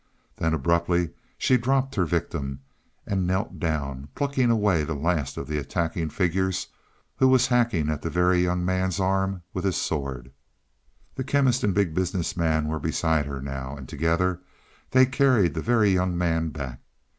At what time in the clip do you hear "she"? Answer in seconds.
1.37-1.57